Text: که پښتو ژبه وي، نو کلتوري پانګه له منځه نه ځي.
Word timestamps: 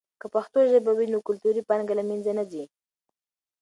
که 0.21 0.27
پښتو 0.35 0.59
ژبه 0.71 0.91
وي، 0.97 1.07
نو 1.13 1.19
کلتوري 1.27 1.61
پانګه 1.69 1.93
له 1.99 2.03
منځه 2.09 2.31
نه 2.37 2.43
ځي. 2.51 2.63